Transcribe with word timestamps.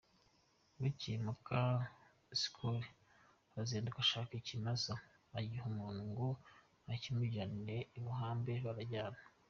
Bukeye 0.79 1.17
muka 1.25 1.57
Syoli 2.41 2.89
arazinduka 3.51 3.97
ashaka 4.01 4.31
ikimasa, 4.41 4.93
agiha 5.37 5.65
umuntu 5.71 6.01
ngo 6.11 6.27
akimujyanire 6.93 7.77
i 7.97 7.99
Buhambe 8.03 8.53
barajyana. 8.65 9.19